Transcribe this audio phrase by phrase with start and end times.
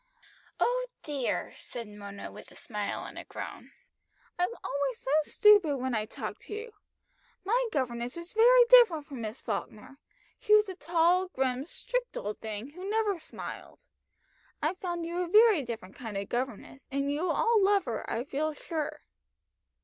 [0.59, 3.69] "Oh dear!" said Mona with a smile and a groan.
[4.39, 6.71] "I'm always so stupid when I talk to you.
[7.43, 9.99] My governess was very different from Miss Falkner
[10.39, 13.85] she was a tall, grim, strict old thing, who never smiled.
[14.59, 18.03] I've found you a very different kind of governess, and you will all love her,
[18.09, 19.03] I feel sure."